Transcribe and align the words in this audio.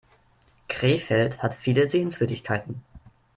Krefeld 0.67 1.43
hat 1.43 1.53
viele 1.53 1.87
Sehenswürdigkeiten 1.87 2.81